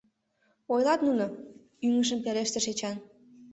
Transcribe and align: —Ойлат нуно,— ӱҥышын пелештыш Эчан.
—Ойлат 0.73 0.99
нуно,— 1.07 1.25
ӱҥышын 1.87 2.19
пелештыш 2.25 2.65
Эчан. 2.71 2.97